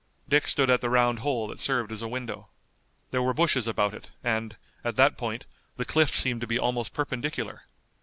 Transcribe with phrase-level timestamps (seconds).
[0.27, 2.49] Dick stood at the round hole that served as a window.
[3.11, 5.45] There were bushes about it, and, at that point,
[5.77, 7.65] the cliff seemed to be almost perpendicular.